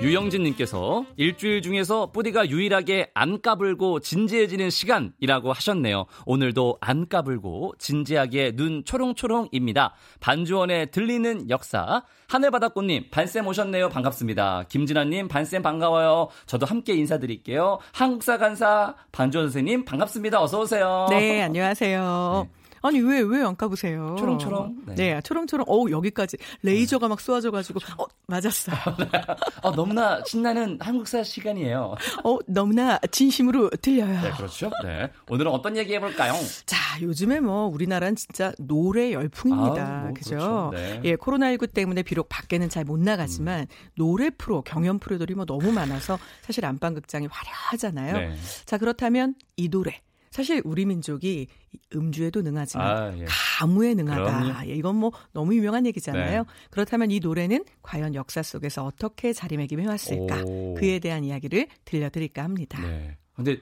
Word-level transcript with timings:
유영진님께서 0.00 1.04
일주일 1.16 1.60
중에서 1.60 2.12
뿌디가 2.12 2.50
유일하게 2.50 3.10
안 3.14 3.40
까불고 3.40 4.00
진지해지는 4.00 4.70
시간이라고 4.70 5.52
하셨네요. 5.52 6.06
오늘도 6.24 6.78
안 6.80 7.08
까불고 7.08 7.74
진지하게 7.78 8.52
눈 8.54 8.84
초롱초롱입니다. 8.84 9.94
반주원에 10.20 10.86
들리는 10.86 11.50
역사. 11.50 12.02
하늘바닷꽃님, 12.28 13.06
반쌤 13.10 13.46
오셨네요. 13.48 13.88
반갑습니다. 13.88 14.64
김진아님, 14.68 15.28
반쌤 15.28 15.62
반가워요. 15.62 16.28
저도 16.46 16.66
함께 16.66 16.94
인사드릴게요. 16.94 17.78
한국사 17.92 18.38
간사 18.38 18.94
반주원 19.10 19.46
선생님, 19.46 19.84
반갑습니다. 19.84 20.40
어서오세요. 20.40 21.06
네, 21.10 21.42
안녕하세요. 21.42 22.48
네. 22.52 22.57
아니 22.82 23.00
왜 23.00 23.20
왜 23.22 23.42
안 23.44 23.56
까보세요? 23.56 24.16
초롱초롱. 24.18 24.76
네, 24.88 24.94
네 24.94 25.20
초롱초롱. 25.22 25.66
어 25.68 25.90
여기까지 25.90 26.36
레이저가 26.62 27.08
막 27.08 27.20
쏘아져가지고 27.20 27.80
어 27.98 28.06
맞았어요. 28.26 28.76
어 29.62 29.72
너무나 29.72 30.22
신나는 30.24 30.78
한국사 30.80 31.22
시간이에요. 31.22 31.94
어 32.24 32.38
너무나 32.46 32.98
진심으로 33.10 33.70
들려요. 33.82 34.20
네, 34.20 34.30
그렇죠. 34.32 34.70
네, 34.84 35.10
오늘은 35.28 35.50
어떤 35.52 35.76
얘기 35.76 35.94
해볼까요? 35.94 36.32
자, 36.66 36.76
요즘에 37.00 37.40
뭐 37.40 37.66
우리나라는 37.66 38.16
진짜 38.16 38.52
노래 38.58 39.12
열풍입니다. 39.12 39.86
아, 39.86 40.00
뭐, 40.04 40.14
그죠? 40.14 40.30
그렇죠. 40.30 40.70
네. 40.74 41.00
예, 41.04 41.16
코로나19 41.16 41.72
때문에 41.72 42.02
비록 42.02 42.28
밖에는 42.28 42.68
잘 42.68 42.84
못 42.88 42.98
나가지만 43.00 43.60
음. 43.60 43.66
노래 43.96 44.30
프로, 44.30 44.62
경연 44.62 44.98
프로들이 44.98 45.34
뭐 45.34 45.44
너무 45.44 45.72
많아서 45.72 46.18
사실 46.42 46.64
안방극장이 46.64 47.26
화려하잖아요. 47.30 48.12
네. 48.16 48.34
자, 48.64 48.78
그렇다면 48.78 49.34
이 49.56 49.68
노래 49.68 50.00
사실 50.30 50.62
우리 50.64 50.84
민족이 50.84 51.48
음주에도 51.94 52.42
능하지만 52.42 52.86
아, 52.86 53.18
예. 53.18 53.24
가무에 53.28 53.94
능하다. 53.94 54.68
예, 54.68 54.74
이건 54.74 54.96
뭐 54.96 55.12
너무 55.32 55.54
유명한 55.54 55.86
얘기잖아요. 55.86 56.42
네. 56.42 56.48
그렇다면 56.70 57.10
이 57.10 57.20
노래는 57.20 57.64
과연 57.82 58.14
역사 58.14 58.42
속에서 58.42 58.84
어떻게 58.84 59.32
자리매김해 59.32 59.86
왔을까? 59.86 60.42
오. 60.46 60.74
그에 60.74 60.98
대한 60.98 61.24
이야기를 61.24 61.68
들려드릴까 61.84 62.42
합니다. 62.42 62.80
네. 62.80 63.16
근데 63.34 63.58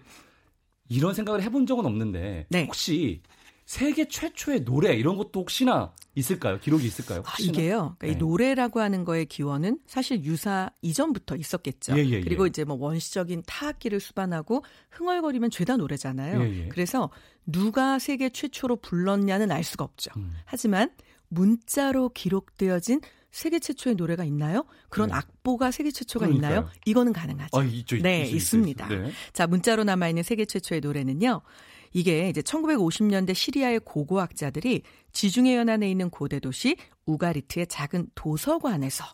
이런 0.89 1.15
생각을 1.15 1.43
해본 1.43 1.67
적은 1.67 1.85
없는데 1.85 2.47
네. 2.49 2.65
혹시 2.65 3.21
세계 3.67 4.07
최초의 4.07 4.65
노래 4.65 4.95
이런 4.95 5.17
것도 5.17 5.41
혹시나 5.41 5.93
있을까요? 6.15 6.59
기록이 6.61 6.87
있을까요? 6.87 7.23
아, 7.27 7.35
이게요. 7.41 7.97
그러니까 7.99 8.07
네. 8.07 8.13
이 8.13 8.17
노래라고 8.17 8.81
하는 8.81 9.05
거의 9.05 9.27
기원은 9.27 9.81
사실 9.87 10.23
유사 10.23 10.71
이전부터 10.83 11.35
있었겠죠. 11.35 11.99
예, 11.99 12.05
예, 12.05 12.11
예. 12.11 12.21
그리고 12.21 12.47
이제 12.47 12.63
뭐 12.65 12.77
원시적인 12.77 13.43
타악기를 13.45 13.99
수반하고 13.99 14.65
흥얼거리면 14.93 15.51
죄다 15.51 15.77
노래잖아요. 15.77 16.43
예, 16.43 16.65
예. 16.65 16.69
그래서 16.69 17.11
누가 17.45 17.99
세계 17.99 18.31
최초로 18.31 18.77
불렀냐는 18.77 19.51
알 19.51 19.65
수가 19.65 19.85
없죠. 19.85 20.13
음. 20.17 20.33
하지만 20.45 20.91
문자로 21.29 22.11
기록되어진 22.11 23.01
세계 23.33 23.59
최초의 23.59 23.97
노래가 23.97 24.25
있나요? 24.25 24.65
그런 24.89 25.09
네. 25.09 25.15
악보가 25.17 25.73
세계 25.73 25.91
최초가 25.91 26.27
그러니까요. 26.27 26.51
있나요? 26.53 26.71
이거는 26.87 27.13
가능하죠. 27.13 27.59
아, 27.59 27.65
있죠, 27.65 27.99
네, 27.99 28.23
있죠, 28.23 28.37
있습니다. 28.37 28.89
네. 28.89 29.11
자, 29.33 29.47
문자로 29.49 29.85
남아 29.85 30.09
있는 30.09 30.23
세계 30.23 30.45
최초의 30.47 30.81
노래는요. 30.81 31.43
이게 31.93 32.29
이제 32.29 32.41
1950년대 32.41 33.35
시리아의 33.35 33.81
고고학자들이 33.81 34.83
지중해 35.13 35.57
연안에 35.57 35.91
있는 35.91 36.11
고대 36.11 36.41
도시 36.41 36.77
우가리트의 37.07 37.67
작은 37.69 38.09
도서관에서 38.15 39.05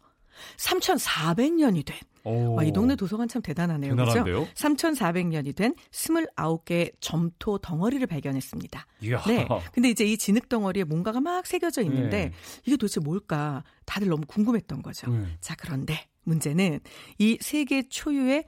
3,400년이 0.57 1.85
된 1.85 1.97
와, 2.25 2.63
이 2.63 2.73
동네 2.73 2.95
도서관 2.95 3.27
참 3.29 3.43
대단하네요. 3.43 3.97
그죠? 3.97 4.25
3,400년이 4.55 5.57
된 5.57 5.75
29개의 5.91 6.93
점토 7.01 7.59
덩어리를 7.59 8.07
발견했습니다. 8.07 8.87
이야. 9.03 9.23
네. 9.25 9.47
근데 9.73 9.91
이제 9.91 10.05
이 10.05 10.17
진흙 10.17 10.49
덩어리에 10.49 10.85
뭔가가 10.85 11.21
막 11.21 11.47
새겨져 11.47 11.83
있는데 11.83 12.27
네. 12.27 12.33
이게 12.65 12.77
도대체 12.77 13.01
뭘까? 13.01 13.65
다들 13.87 14.09
너무 14.09 14.23
궁금했던 14.27 14.83
거죠. 14.83 15.11
네. 15.11 15.27
자, 15.41 15.57
그런데 15.59 16.07
문제는 16.25 16.81
이 17.19 17.39
세계 17.41 17.89
초유의 17.89 18.45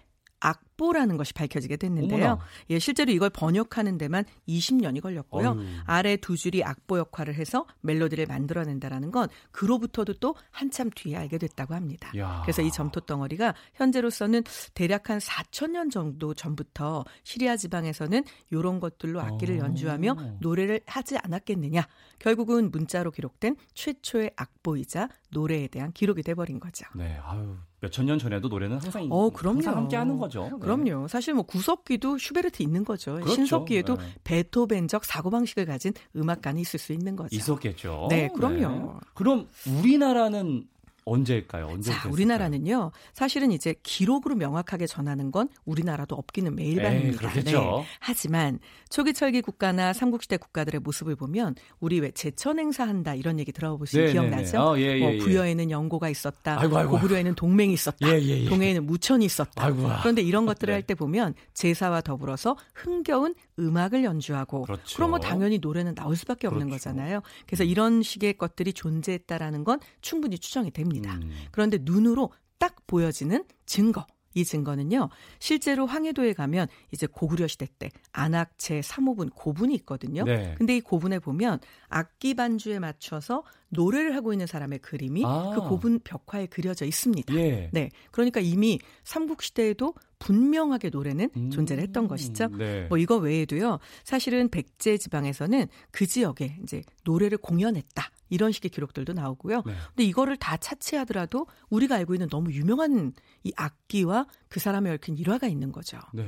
악보라는 0.74 1.16
것이 1.16 1.32
밝혀지게 1.32 1.76
됐는데요. 1.76 2.24
어머나. 2.24 2.38
예, 2.70 2.78
실제로 2.78 3.12
이걸 3.12 3.30
번역하는 3.30 3.98
데만 3.98 4.24
20년이 4.48 5.00
걸렸고요. 5.00 5.50
어휴. 5.50 5.64
아래 5.84 6.16
두 6.16 6.36
줄이 6.36 6.62
악보 6.62 6.98
역할을 6.98 7.34
해서 7.34 7.66
멜로디를 7.80 8.26
만들어낸다라는 8.26 9.10
건 9.10 9.28
그로부터도 9.52 10.14
또 10.14 10.34
한참 10.50 10.90
뒤에 10.94 11.16
알게 11.16 11.38
됐다고 11.38 11.74
합니다. 11.74 12.10
야. 12.16 12.40
그래서 12.44 12.62
이 12.62 12.70
점토 12.70 13.00
덩어리가 13.00 13.54
현재로서는 13.74 14.42
대략 14.74 15.10
한 15.10 15.18
4천 15.18 15.70
년 15.70 15.90
정도 15.90 16.34
전부터 16.34 17.04
시리아 17.22 17.56
지방에서는 17.56 18.24
이런 18.50 18.80
것들로 18.80 19.20
악기를 19.20 19.56
어. 19.56 19.64
연주하며 19.64 20.16
노래를 20.40 20.80
하지 20.86 21.16
않았겠느냐. 21.18 21.86
결국은 22.18 22.70
문자로 22.70 23.10
기록된 23.10 23.56
최초의 23.74 24.32
악보이자 24.36 25.08
노래에 25.30 25.68
대한 25.68 25.92
기록이 25.92 26.22
돼버린 26.22 26.58
거죠. 26.60 26.86
네, 26.94 27.18
아유. 27.22 27.56
몇천 27.84 28.06
년 28.06 28.18
전에도 28.18 28.48
노래는 28.48 28.78
항상 28.78 29.06
어, 29.10 29.30
그럼요. 29.30 29.56
항상 29.56 29.76
함께 29.76 29.96
하는 29.96 30.16
거죠. 30.18 30.48
네. 30.50 30.58
그럼요. 30.58 31.08
사실 31.08 31.34
뭐 31.34 31.44
구석기도 31.44 32.18
슈베르트 32.18 32.62
있는 32.62 32.84
거죠. 32.84 33.14
그렇죠. 33.14 33.34
신석기에도 33.34 33.96
네. 33.96 34.04
베토벤적 34.24 35.04
사고 35.04 35.30
방식을 35.30 35.66
가진 35.66 35.92
음악가는 36.16 36.60
있을 36.60 36.78
수 36.78 36.92
있는 36.92 37.16
거죠. 37.16 37.34
있었겠죠. 37.34 38.06
네, 38.10 38.28
그럼요. 38.34 38.94
네. 38.94 39.00
그럼 39.14 39.48
우리나라는 39.66 40.66
언제일까요? 41.04 41.66
언제 41.66 41.92
자, 41.92 42.08
우리나라는요. 42.08 42.90
사실은 43.12 43.52
이제 43.52 43.74
기록으로 43.82 44.36
명확하게 44.36 44.86
전하는 44.86 45.30
건 45.30 45.48
우리나라도 45.64 46.14
없기는 46.14 46.54
매일 46.54 46.82
밤입니다. 46.82 47.30
네. 47.32 47.52
하지만 48.00 48.58
초기 48.88 49.12
철기 49.12 49.42
국가나 49.42 49.92
삼국시대 49.92 50.38
국가들의 50.38 50.80
모습을 50.80 51.14
보면 51.16 51.56
우리 51.80 52.00
왜 52.00 52.10
제천 52.10 52.58
행사한다 52.58 53.14
이런 53.14 53.38
얘기 53.38 53.52
들어보신 53.52 54.06
네, 54.06 54.12
기억나죠? 54.12 54.58
어, 54.60 54.78
예, 54.78 54.96
예, 54.96 55.00
뭐 55.00 55.12
예. 55.12 55.18
부여에는 55.18 55.70
연고가 55.70 56.08
있었다. 56.08 56.60
아이고, 56.60 56.78
아이고. 56.78 56.92
고구려에는 56.92 57.34
동맹이 57.34 57.74
있었다. 57.74 58.08
예, 58.08 58.20
예, 58.20 58.44
예. 58.44 58.48
동해에는 58.48 58.86
무천이 58.86 59.24
있었다. 59.24 59.64
아이고, 59.64 59.88
그런데 60.00 60.22
이런 60.22 60.46
것들을 60.46 60.72
네. 60.72 60.76
할때 60.76 60.94
보면 60.94 61.34
제사와 61.52 62.00
더불어서 62.00 62.56
흥겨운 62.74 63.34
음악을 63.58 64.04
연주하고 64.04 64.62
그렇죠. 64.62 64.96
그럼 64.96 65.10
뭐 65.10 65.20
당연히 65.20 65.58
노래는 65.58 65.94
나올 65.94 66.16
수밖에 66.16 66.46
없는 66.46 66.68
그렇죠. 66.68 66.90
거잖아요. 66.90 67.20
그래서 67.46 67.64
이런 67.64 68.02
식의 68.02 68.38
것들이 68.38 68.72
존재했다라는 68.72 69.64
건 69.64 69.80
충분히 70.00 70.38
추정이 70.38 70.70
됩니다. 70.70 70.93
음. 71.02 71.30
그런데 71.50 71.78
눈으로 71.80 72.32
딱 72.58 72.86
보여지는 72.86 73.44
증거 73.66 74.06
이 74.34 74.44
증거는요. 74.44 75.08
실제로 75.38 75.86
황해도에 75.86 76.32
가면 76.32 76.66
이제 76.90 77.06
고구려 77.06 77.46
시대 77.46 77.66
때 77.78 77.90
안악체 78.12 78.80
3호분 78.80 79.30
고분이 79.34 79.74
있거든요. 79.76 80.24
네. 80.24 80.54
근데 80.58 80.76
이 80.76 80.80
고분에 80.80 81.20
보면 81.20 81.60
악기 81.88 82.34
반주에 82.34 82.80
맞춰서 82.80 83.44
노래를 83.68 84.14
하고 84.14 84.32
있는 84.32 84.46
사람의 84.46 84.80
그림이 84.80 85.24
아. 85.24 85.52
그 85.54 85.68
고분 85.68 85.98
벽화에 86.00 86.46
그려져 86.46 86.84
있습니다. 86.84 87.34
예. 87.34 87.70
네. 87.72 87.90
그러니까 88.10 88.40
이미 88.40 88.78
삼국 89.02 89.42
시대에도 89.42 89.94
분명하게 90.18 90.90
노래는 90.90 91.30
음. 91.36 91.50
존재를 91.50 91.82
했던 91.82 92.08
것이죠. 92.08 92.48
네. 92.56 92.86
뭐 92.88 92.98
이거 92.98 93.16
외에도요. 93.16 93.78
사실은 94.04 94.48
백제 94.48 94.96
지방에서는 94.96 95.66
그 95.90 96.06
지역에 96.06 96.56
이제 96.62 96.82
노래를 97.04 97.38
공연했다. 97.38 98.10
이런 98.30 98.52
식의 98.52 98.70
기록들도 98.70 99.12
나오고요. 99.12 99.62
네. 99.66 99.74
근데 99.88 100.04
이거를 100.04 100.36
다 100.36 100.56
차치하더라도 100.56 101.46
우리가 101.68 101.96
알고 101.96 102.14
있는 102.14 102.28
너무 102.28 102.52
유명한 102.52 103.12
이 103.42 103.52
악기와 103.56 104.26
그 104.48 104.60
사람의 104.60 104.92
얽힌 104.94 105.16
일화가 105.16 105.46
있는 105.46 105.72
거죠. 105.72 105.98
네. 106.12 106.26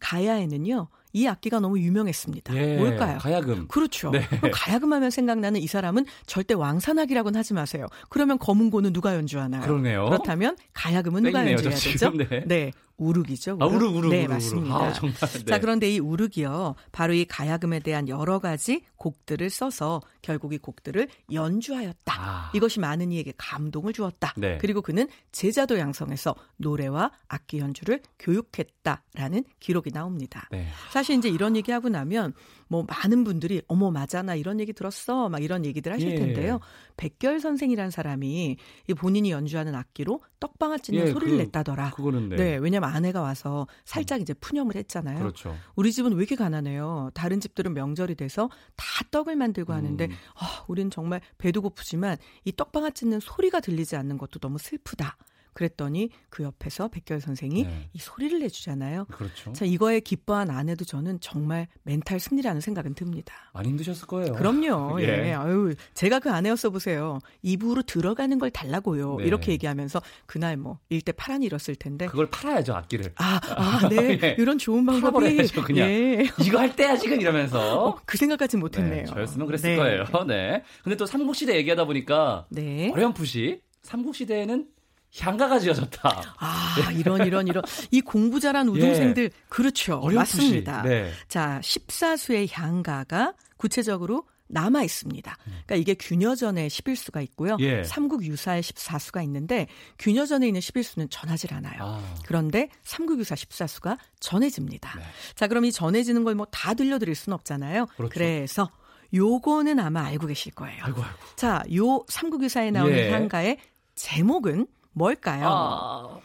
가야에는요. 0.00 0.88
이 1.12 1.26
악기가 1.26 1.60
너무 1.60 1.78
유명했습니다. 1.78 2.54
예, 2.56 2.76
뭘까요? 2.76 3.18
가야금. 3.18 3.66
그렇죠. 3.68 4.10
네. 4.10 4.26
가야금 4.52 4.92
하면 4.92 5.10
생각나는 5.10 5.60
이 5.60 5.66
사람은 5.66 6.04
절대 6.26 6.54
왕산악이라고는 6.54 7.38
하지 7.38 7.54
마세요. 7.54 7.86
그러면 8.08 8.38
검은고는 8.38 8.92
누가 8.92 9.14
연주하나요? 9.14 9.62
그러네요. 9.62 10.04
그렇다면 10.06 10.56
가야금은 10.74 11.22
누가 11.22 11.50
연주해야 11.50 11.76
되죠? 11.76 12.10
네. 12.10 12.44
네. 12.46 12.72
우르기죠. 12.98 13.54
우르. 13.54 13.64
아, 13.64 13.68
우르, 13.68 13.86
우르, 13.86 14.08
네, 14.08 14.24
우르, 14.24 14.34
맞습니다. 14.34 14.76
아, 14.76 14.92
정말. 14.92 15.16
네. 15.16 15.44
자, 15.44 15.58
그런데 15.60 15.90
이 15.90 15.98
우르기요. 15.98 16.74
바로 16.92 17.14
이 17.14 17.24
가야금에 17.24 17.80
대한 17.80 18.08
여러 18.08 18.38
가지 18.40 18.82
곡들을 18.96 19.48
써서 19.48 20.02
결국 20.20 20.52
이 20.52 20.58
곡들을 20.58 21.08
연주하였다. 21.32 22.14
아. 22.18 22.50
이것이 22.54 22.80
많은 22.80 23.12
이에게 23.12 23.32
감동을 23.38 23.92
주었다. 23.92 24.34
네. 24.36 24.58
그리고 24.60 24.82
그는 24.82 25.08
제자도 25.32 25.78
양성해서 25.78 26.34
노래와 26.56 27.12
악기 27.28 27.58
연주를 27.58 28.02
교육했다라는 28.18 29.44
기록이 29.60 29.92
나옵니다. 29.92 30.48
네. 30.50 30.66
사실 30.90 31.16
이제 31.16 31.28
이런 31.28 31.56
얘기 31.56 31.70
하고 31.70 31.88
나면 31.88 32.34
뭐 32.68 32.84
많은 32.86 33.24
분들이 33.24 33.62
어머 33.66 33.90
맞아 33.90 34.22
나 34.22 34.34
이런 34.34 34.60
얘기 34.60 34.72
들었어 34.72 35.28
막 35.28 35.42
이런 35.42 35.64
얘기들 35.64 35.92
하실 35.92 36.10
예. 36.10 36.14
텐데요. 36.16 36.60
백결 36.96 37.40
선생이라는 37.40 37.90
사람이 37.90 38.56
본인이 38.98 39.30
연주하는 39.30 39.74
악기로 39.74 40.20
떡방아 40.40 40.78
찢는 40.78 41.06
예, 41.06 41.10
소리를 41.12 41.36
그, 41.36 41.42
냈다더라. 41.42 41.90
그거는 41.90 42.28
네. 42.28 42.36
네. 42.36 42.56
왜냐면 42.56 42.87
아내가 42.88 43.20
와서 43.20 43.66
살짝 43.84 44.20
이제 44.20 44.34
푸념을 44.34 44.76
했잖아요. 44.76 45.18
그렇죠. 45.18 45.56
우리 45.76 45.92
집은 45.92 46.12
왜 46.12 46.18
이렇게 46.18 46.36
가난해요? 46.36 47.10
다른 47.14 47.40
집들은 47.40 47.74
명절이 47.74 48.14
돼서 48.16 48.50
다 48.76 48.84
떡을 49.10 49.36
만들고 49.36 49.72
하는데 49.72 50.04
음. 50.06 50.10
아, 50.34 50.64
우리는 50.68 50.90
정말 50.90 51.20
배도 51.38 51.62
고프지만 51.62 52.16
이 52.44 52.52
떡방아 52.52 52.90
찢는 52.90 53.20
소리가 53.20 53.60
들리지 53.60 53.96
않는 53.96 54.18
것도 54.18 54.38
너무 54.38 54.58
슬프다. 54.58 55.16
그랬더니 55.58 56.10
그 56.30 56.44
옆에서 56.44 56.86
백결 56.86 57.20
선생이 57.20 57.64
네. 57.64 57.88
이 57.92 57.98
소리를 57.98 58.38
내주잖아요. 58.38 59.06
그렇죠. 59.06 59.52
자, 59.52 59.64
이거에 59.64 59.98
기뻐한 59.98 60.50
아내도 60.50 60.84
저는 60.84 61.18
정말 61.20 61.66
멘탈 61.82 62.20
승리라는 62.20 62.60
생각은 62.60 62.94
듭니다. 62.94 63.34
많이 63.52 63.68
힘드셨을 63.70 64.06
거예요. 64.06 64.34
그럼요. 64.34 64.98
예. 65.02 65.30
예. 65.30 65.32
아유, 65.32 65.74
제가 65.94 66.20
그 66.20 66.30
아내였어 66.30 66.70
보세요. 66.70 67.18
입으로 67.42 67.82
들어가는 67.82 68.38
걸 68.38 68.52
달라고요. 68.52 69.16
네. 69.16 69.24
이렇게 69.24 69.50
얘기하면서 69.50 70.00
그날 70.26 70.56
뭐 70.56 70.78
일대 70.90 71.10
파란이 71.10 71.46
일었을 71.46 71.74
텐데. 71.74 72.06
그걸 72.06 72.30
팔아야죠, 72.30 72.74
악기를. 72.74 73.14
아, 73.16 73.40
아 73.56 73.88
네. 73.88 74.16
예. 74.22 74.36
이런 74.38 74.58
좋은 74.58 74.86
방법이. 74.86 75.48
그냥. 75.48 75.88
예. 75.88 76.24
이거 76.40 76.60
할 76.60 76.76
때야 76.76 76.96
지금 76.96 77.20
이러면서. 77.20 77.84
어, 77.84 78.00
그 78.04 78.16
생각까지 78.16 78.58
못했네요. 78.58 79.02
네, 79.02 79.04
저였으면 79.06 79.48
그랬을 79.48 79.70
네. 79.70 79.76
거예요. 79.76 80.04
네. 80.28 80.62
근데 80.84 80.96
또 80.96 81.04
삼국시대 81.04 81.56
얘기하다 81.56 81.84
보니까 81.86 82.46
네. 82.50 82.92
어렴풋이 82.92 83.60
삼국시대에는 83.82 84.77
향가가 85.18 85.58
지어졌다. 85.58 86.34
아, 86.38 86.76
이런, 86.94 87.26
이런, 87.26 87.48
이런. 87.48 87.62
이 87.90 88.00
공부 88.00 88.40
잘한 88.40 88.68
우등생들, 88.68 89.24
예. 89.24 89.30
그렇죠. 89.48 89.96
어렴풋이. 89.98 90.36
맞습니다. 90.36 90.82
네. 90.82 91.10
자, 91.28 91.60
14수의 91.62 92.48
향가가 92.52 93.34
구체적으로 93.56 94.24
남아 94.50 94.82
있습니다. 94.82 95.36
그러니까 95.44 95.74
이게 95.74 95.92
균여전에 95.94 96.68
11수가 96.68 97.22
있고요. 97.24 97.56
예. 97.60 97.84
삼국 97.84 98.24
유사에 98.24 98.60
14수가 98.60 99.22
있는데 99.24 99.66
균여전에 99.98 100.46
있는 100.46 100.60
11수는 100.60 101.08
전하질 101.10 101.52
않아요. 101.52 101.78
아. 101.82 102.14
그런데 102.24 102.70
삼국 102.82 103.18
유사 103.18 103.34
14수가 103.34 103.98
전해집니다. 104.20 104.94
네. 104.98 105.02
자, 105.34 105.48
그럼 105.48 105.64
이 105.66 105.72
전해지는 105.72 106.24
걸 106.24 106.34
뭐 106.34 106.46
다 106.50 106.72
들려드릴 106.74 107.14
수는 107.14 107.34
없잖아요. 107.34 107.86
그렇죠. 107.96 108.10
그래서 108.12 108.70
요거는 109.12 109.78
아마 109.80 110.04
알고 110.04 110.26
계실 110.28 110.52
거예요. 110.52 110.82
아이고, 110.84 111.02
아이고. 111.02 111.18
자, 111.36 111.62
요 111.74 112.04
삼국 112.08 112.42
유사에 112.42 112.70
나오는 112.70 112.96
예. 112.96 113.10
향가의 113.10 113.58
제목은 113.96 114.66
뭘까요? 114.98 115.46
아. 115.48 116.18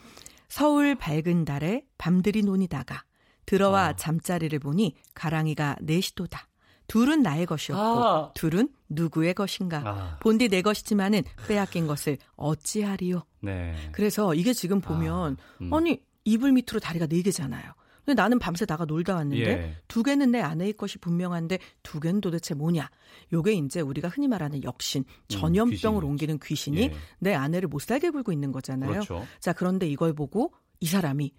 서울 0.48 0.94
밝은 0.94 1.44
달에 1.44 1.84
밤들이 1.96 2.42
논이다가 2.42 3.04
들어와 3.46 3.88
아. 3.88 3.96
잠자리를 3.96 4.58
보니 4.58 4.94
가랑이가 5.14 5.76
내시도다. 5.80 6.48
둘은 6.86 7.22
나의 7.22 7.46
것이었고 7.46 7.82
아. 7.82 8.32
둘은 8.34 8.68
누구의 8.88 9.34
것인가. 9.34 9.82
아. 9.84 10.18
본디 10.20 10.48
내 10.48 10.60
것이지만은 10.60 11.22
빼앗긴 11.48 11.86
것을 11.86 12.18
어찌하리요. 12.36 13.24
네. 13.40 13.74
그래서 13.92 14.34
이게 14.34 14.52
지금 14.52 14.80
보면 14.80 15.36
아. 15.40 15.62
음. 15.62 15.72
아니 15.72 16.02
이불 16.24 16.52
밑으로 16.52 16.80
다리가 16.80 17.06
네 17.06 17.22
개잖아요. 17.22 17.72
근데 18.04 18.20
나는 18.20 18.38
밤새 18.38 18.66
나가 18.66 18.84
놀다 18.84 19.14
왔는데 19.14 19.46
예. 19.46 19.76
두 19.88 20.02
개는 20.02 20.30
내 20.30 20.40
아내의 20.40 20.74
것이 20.74 20.98
분명한데 20.98 21.58
두 21.82 22.00
개는 22.00 22.20
도대체 22.20 22.54
뭐냐? 22.54 22.90
요게 23.32 23.52
이제 23.54 23.80
우리가 23.80 24.08
흔히 24.08 24.28
말하는 24.28 24.62
역신, 24.62 25.04
음, 25.06 25.24
전염병을 25.28 26.02
음, 26.02 26.08
옮기는 26.10 26.38
귀신이 26.42 26.82
예. 26.82 26.94
내 27.18 27.34
아내를 27.34 27.68
못 27.68 27.80
살게 27.80 28.10
굴고 28.10 28.32
있는 28.32 28.52
거잖아요. 28.52 28.90
그렇죠. 28.90 29.26
자, 29.40 29.52
그런데 29.52 29.86
이걸 29.88 30.12
보고 30.12 30.52
이 30.84 30.86
사람이 30.86 31.32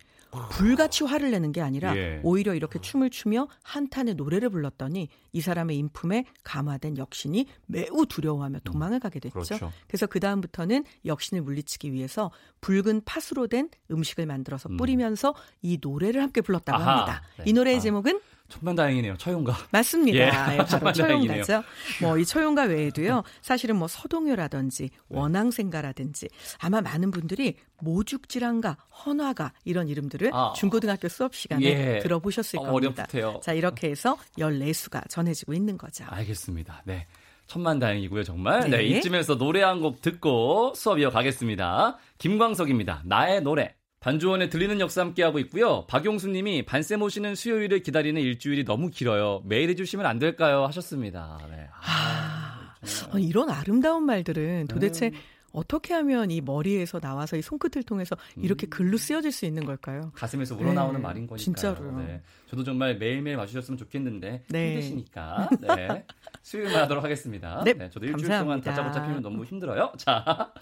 불같이 0.50 1.04
화를 1.04 1.30
내는 1.30 1.52
게 1.52 1.62
아니라 1.62 1.96
예. 1.96 2.20
오히려 2.24 2.56
이렇게 2.56 2.80
춤을 2.80 3.12
추며 3.12 3.48
한탄의 3.62 4.16
노래를 4.16 4.50
불렀더니 4.50 5.08
이 5.32 5.42
사람의 5.42 5.78
인품에 5.78 6.26
감화된 6.44 6.98
역신이 6.98 7.46
매우 7.68 8.08
두려워하며 8.08 8.62
도망을 8.64 9.00
가게 9.00 9.20
됐죠. 9.20 9.34
그렇죠. 9.34 9.72
그래서 9.88 10.08
그 10.08 10.20
다음부터는 10.20 10.84
역신을 11.06 11.44
물리치기 11.44 11.94
위해서 11.94 12.32
붉은 12.62 13.04
팥으로 13.06 13.46
된 13.48 13.70
음식을 13.92 14.26
만들어서 14.26 14.68
음. 14.68 14.78
뿌리면서 14.78 15.30
음. 15.30 15.34
이 15.62 15.78
노래를 15.80 16.24
함께 16.24 16.42
불렀다고 16.42 16.82
아하. 16.82 16.92
합니다. 16.92 17.22
네. 17.38 17.44
이 17.48 17.54
노래의 17.54 17.78
아. 17.78 17.80
제목은 17.82 18.20
천만다행이네요. 18.50 19.18
처용가. 19.18 19.56
맞습니다. 19.72 20.18
예, 20.54 20.58
바로 20.58 20.92
처용가죠. 20.94 21.64
뭐 22.02 22.18
이 22.20 22.26
처용가 22.26 22.64
외에도요. 22.64 23.24
사실은 23.42 23.76
뭐 23.78 23.88
서동요라든지 23.88 24.84
네. 24.84 24.90
원앙생가라든지 25.10 26.30
아마 26.60 26.82
많은 26.82 27.12
분들이 27.12 27.56
모죽질환가, 27.82 28.78
헌화가 29.06 29.52
이런 29.66 29.88
이름들을 29.90 30.32
아, 30.34 30.54
중고등학교 30.56 31.08
수업 31.10 31.36
시간에 31.36 31.66
예, 31.66 32.00
들어보셨을 32.00 32.60
겁니다. 32.60 33.04
어렵대요. 33.04 33.40
자, 33.44 33.54
이렇게 33.54 33.90
해서 33.90 34.18
14수가 34.38 35.10
전해지고 35.10 35.54
있는 35.54 35.78
거죠. 35.78 36.06
알겠습니다. 36.08 36.84
네. 36.86 37.08
천만다행이고요, 37.48 38.24
정말. 38.24 38.62
네. 38.70 38.78
네, 38.78 38.84
이쯤에서 38.86 39.38
노래 39.38 39.62
한 39.62 39.80
곡 39.82 40.02
듣고 40.02 40.74
수업 40.76 40.98
이어가겠습니다. 41.00 41.98
김광석입니다. 42.18 43.02
나의 43.06 43.42
노래. 43.42 43.76
반주원에 44.06 44.50
들리는 44.50 44.80
역사 44.80 45.02
함께하고 45.02 45.40
있고요. 45.40 45.84
박용수 45.88 46.30
님이 46.30 46.64
반세 46.64 46.96
모시는 46.96 47.34
수요일을 47.34 47.80
기다리는 47.80 48.22
일주일이 48.22 48.64
너무 48.64 48.92
길어요. 48.92 49.42
매일 49.46 49.68
해주시면 49.72 50.06
안 50.06 50.20
될까요? 50.20 50.64
하셨습니다. 50.66 51.40
네. 51.50 51.68
아, 51.82 52.76
아, 53.12 53.18
이런 53.18 53.50
아름다운 53.50 54.04
말들은 54.04 54.68
도대체 54.68 55.08
음. 55.08 55.14
어떻게 55.54 55.96
하면 55.96 56.30
이 56.30 56.40
머리에서 56.40 57.00
나와서 57.00 57.36
이 57.36 57.42
손끝을 57.42 57.82
통해서 57.82 58.16
이렇게 58.36 58.68
음. 58.68 58.70
글로 58.70 58.98
쓰여질 58.98 59.32
수 59.32 59.46
있는 59.46 59.66
걸까요? 59.66 60.12
가슴에서 60.14 60.56
우러나오는 60.56 61.00
네, 61.00 61.02
말인 61.02 61.26
거니까요. 61.26 61.44
진짜로. 61.44 61.98
네. 61.98 62.22
저도 62.48 62.64
정말 62.64 63.00
매일매일 63.00 63.38
와주셨으면 63.38 63.76
좋겠는데 63.76 64.44
네. 64.50 64.74
힘드시니까 64.74 65.50
네. 65.62 66.06
수요일만 66.44 66.84
하도록 66.84 67.04
하겠습니다. 67.04 67.64
네, 67.64 67.74
네 67.74 67.90
저도 67.90 68.06
일주일 68.06 68.28
감사합니다. 68.28 68.44
동안 68.44 68.62
다짜고짜 68.62 69.08
피면 69.08 69.24
너무 69.24 69.44
힘들어요. 69.46 69.94
자, 69.98 70.54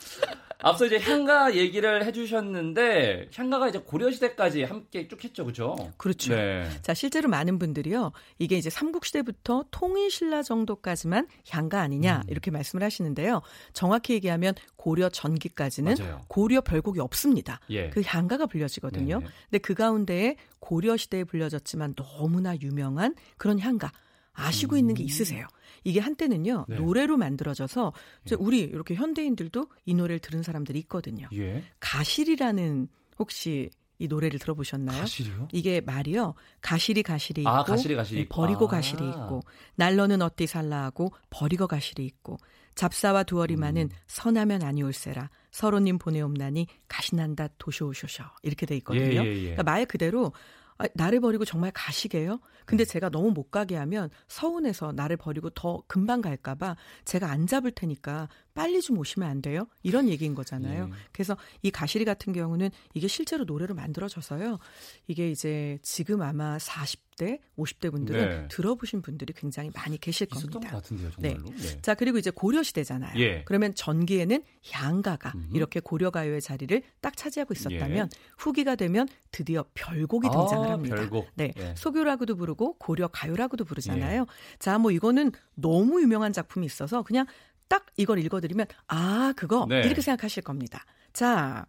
앞서 0.64 0.86
이제 0.86 0.98
향가 0.98 1.56
얘기를 1.56 2.06
해주셨는데 2.06 3.30
향가가 3.36 3.68
이제 3.68 3.80
고려 3.80 4.10
시대까지 4.10 4.64
함께 4.64 5.08
쭉 5.08 5.24
했죠, 5.24 5.46
그죠? 5.46 5.76
그렇죠. 5.98 6.34
네. 6.34 6.70
자, 6.82 6.94
실제로 6.94 7.30
많은 7.30 7.60
분들이요, 7.60 8.14
이게 8.40 8.58
이제 8.58 8.70
삼국 8.70 9.06
시대부터 9.06 9.66
통일 9.72 10.10
신라 10.10 10.42
정도까지만 10.42 11.28
향가 11.50 11.82
아니냐 11.82 12.24
음. 12.26 12.30
이렇게 12.30 12.50
말씀을 12.50 12.84
하시는데요. 12.84 13.42
정확히 13.74 14.14
얘기하면 14.14 14.56
고려 14.78 15.10
전기까지는 15.10 15.96
맞아요. 16.00 16.22
고려 16.30 16.62
별곡이 16.62 17.00
없습니다. 17.02 17.60
예. 17.70 17.90
그 17.90 18.02
향가가 18.06 18.46
불려지거든요. 18.46 19.20
네네. 19.20 19.32
근데 19.50 19.58
그 19.60 19.74
가운데에 19.74 20.38
고려 20.60 20.96
시대에 20.96 21.26
불려졌지만 21.26 21.96
너무나 21.96 22.56
유명한 22.58 23.16
그런 23.38 23.60
향가 23.60 23.92
아시고 24.34 24.76
음. 24.76 24.80
있는 24.80 24.96
게 24.96 25.04
있으세요? 25.04 25.46
이게 25.84 26.00
한때는요 26.00 26.66
네. 26.68 26.76
노래로 26.78 27.18
만들어져서 27.18 27.94
예. 28.32 28.36
우리 28.36 28.60
이렇게 28.60 28.96
현대인들도 28.96 29.68
이 29.86 29.94
노래를 29.94 30.20
들은 30.20 30.44
사람들이 30.44 30.80
있거든요. 30.80 31.28
예. 31.34 31.64
가실이라는 31.80 32.88
혹시 33.20 33.70
이 34.00 34.08
노래를 34.08 34.40
들어보셨나요? 34.40 35.00
가실이요? 35.00 35.48
이게 35.52 35.80
말이요. 35.82 36.34
가실이 36.62 37.04
가실이 37.04 37.44
아, 37.46 37.52
있고 37.52 37.60
아, 37.60 37.64
가실이 37.64 37.96
가실이 37.96 38.28
버리고 38.28 38.66
아. 38.66 38.70
가실이 38.70 39.08
있고 39.08 39.42
날로는 39.76 40.22
어디 40.22 40.48
살라 40.48 40.84
하고 40.84 41.14
버리고 41.30 41.68
가실이 41.68 42.06
있고 42.06 42.38
잡사와 42.76 43.24
두어리만은 43.24 43.84
음. 43.84 43.90
선하면 44.08 44.64
아니올세라 44.64 45.30
서로님 45.52 46.00
보내옵나니 46.00 46.68
가시난다 46.88 47.50
도시오쇼셔 47.60 48.24
이렇게 48.42 48.66
돼 48.66 48.76
있거든요. 48.78 49.24
예, 49.24 49.26
예, 49.26 49.36
예. 49.36 49.42
그러니까 49.42 49.64
말 49.64 49.86
그대로 49.86 50.34
아, 50.78 50.88
나를 50.94 51.20
버리고 51.20 51.46
정말 51.46 51.72
가시게요? 51.72 52.40
근데 52.66 52.84
네. 52.86 52.92
제가 52.92 53.10
너무 53.10 53.32
못 53.32 53.52
가게 53.52 53.76
하면 53.76 54.10
서운해서 54.28 54.94
나를 54.94 55.18
버리고 55.18 55.50
더 55.50 55.84
금방 55.88 56.22
갈까봐 56.22 56.76
제가 57.06 57.30
안 57.30 57.48
잡을 57.48 57.72
테니까 57.72 58.30
빨리 58.54 58.82
좀 58.82 58.98
오시면 59.00 59.28
안 59.28 59.42
돼요? 59.42 59.68
이런 59.82 60.08
얘기인 60.08 60.36
거잖아요. 60.36 60.88
네. 60.88 60.94
그래서 61.12 61.36
이 61.62 61.72
가시리 61.72 62.06
같은 62.06 62.34
경우는 62.34 62.70
이게 62.94 63.08
실제로 63.08 63.46
노래로 63.46 63.74
만들어져서요. 63.74 64.60
이게 65.08 65.32
이제 65.32 65.80
지금 65.82 66.22
아마 66.22 66.58
40대, 66.58 67.40
50대 67.58 67.92
분들은 67.92 68.30
네. 68.30 68.48
들어보신 68.50 69.02
분들이 69.02 69.34
굉장히 69.34 69.72
많이 69.74 70.00
계실 70.00 70.28
겁니다. 70.28 70.60
것 70.60 70.68
같은데요, 70.70 71.12
정말로. 71.12 71.46
네. 71.46 71.56
네. 71.56 71.82
자, 71.82 71.96
그리고 71.96 72.20
이제 72.20 72.30
고려 72.30 72.62
시대잖아요. 72.62 73.20
예. 73.20 73.44
그러면 73.46 73.74
전기에는 73.74 74.44
양가가 74.72 75.32
음. 75.36 75.50
이렇게 75.54 75.80
고려 75.80 76.12
가요의 76.12 76.42
자리를 76.42 76.82
딱 77.02 77.18
차지하고 77.18 77.54
있었다면 77.56 78.10
예. 78.14 78.20
후기가 78.38 78.76
되면 78.76 79.08
드디어 79.32 79.66
별곡이 79.74 80.30
등장을 80.30 80.68
아, 80.68 80.74
합니다. 80.74 80.96
별곡. 80.96 81.28
네. 81.34 81.54
예. 81.58 81.74
소교라고도 81.76 82.36
부르고 82.36 82.78
고려 82.78 83.08
가요라고도 83.08 83.66
부르잖아요. 83.66 84.22
예. 84.22 84.58
자, 84.60 84.78
뭐 84.78 84.92
이거는 84.92 85.32
너무 85.56 86.02
유명한 86.02 86.34
작품이 86.34 86.68
있어서 86.68 87.02
그냥 87.02 87.26
딱 87.68 87.86
이걸 87.98 88.20
읽어드리면 88.20 88.68
아 88.88 89.34
그거 89.36 89.66
네. 89.70 89.82
이렇게 89.82 90.02
생각하실 90.02 90.44
겁니다. 90.44 90.86
자. 91.14 91.66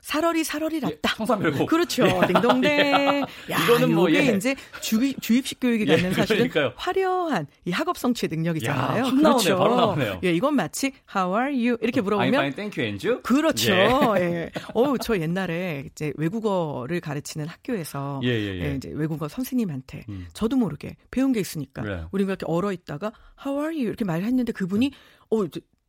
살얼이 0.00 0.44
살얼이 0.44 0.80
났다. 0.80 0.94
예, 0.94 1.16
청산별곡. 1.16 1.68
그렇죠. 1.68 2.06
예. 2.06 2.26
딩동댕. 2.26 3.26
야, 3.50 3.64
이거는 3.64 3.94
뭐 3.94 4.08
이게 4.08 4.32
예. 4.32 4.36
이제 4.36 4.54
주입, 4.80 5.20
주입식 5.20 5.58
교육이 5.60 5.84
예, 5.88 5.96
갖는 5.96 6.14
사실은 6.14 6.48
그러니까요. 6.48 6.72
화려한 6.76 7.46
이 7.64 7.70
학업 7.70 7.98
성취의 7.98 8.28
능력이잖아요. 8.30 8.98
야, 9.06 9.10
그렇죠. 9.10 9.22
나오네요, 9.22 9.58
바로 9.58 9.76
나오네요. 9.76 10.20
예, 10.24 10.32
이건 10.32 10.54
마치 10.54 10.92
How 11.14 11.34
are 11.36 11.52
you 11.52 11.76
이렇게 11.80 12.00
물어보면 12.00 12.32
I'm 12.32 12.34
fine, 12.34 12.54
thank 12.54 12.82
you, 12.82 12.86
and 12.88 13.06
you? 13.06 13.22
그렇죠. 13.22 13.72
예. 13.72 14.22
예. 14.22 14.50
어우, 14.74 14.98
저 14.98 15.18
옛날에 15.18 15.84
이제 15.90 16.12
외국어를 16.16 17.00
가르치는 17.00 17.46
학교에서 17.46 18.20
예, 18.22 18.28
예, 18.28 18.60
예. 18.60 18.74
이제 18.76 18.90
외국어 18.94 19.28
선생님한테 19.28 20.04
음. 20.08 20.26
저도 20.32 20.56
모르게 20.56 20.96
배운 21.10 21.32
게 21.32 21.40
있으니까 21.40 21.82
네. 21.82 22.02
우리가 22.12 22.32
이렇게 22.32 22.46
얼어 22.46 22.72
있다가 22.72 23.12
How 23.44 23.60
are 23.60 23.74
you 23.74 23.88
이렇게 23.88 24.04
말을 24.04 24.24
했는데 24.24 24.52
그분이 24.52 24.92
어 25.30 25.44